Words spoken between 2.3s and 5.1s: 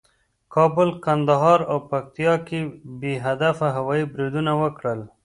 کې بې هدفه هوایي بریدونه وکړل